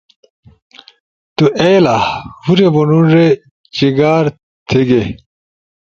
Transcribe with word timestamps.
تُو 1.35 1.45
ایلا؟ 1.61 1.97
ہور 2.43 2.59
منُوڙے 2.73 3.27
چیگار 3.75 4.25
تھے 4.67 4.79
گے 4.89 5.01